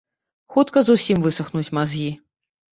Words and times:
Хутка 0.55 0.83
зусім 0.87 1.17
высахнуць 1.27 1.65
мазгі. 1.81 2.11